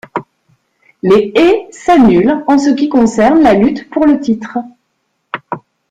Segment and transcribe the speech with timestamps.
[1.03, 4.57] Les et s'annulent en ce qui concerne la lutte pour le titre.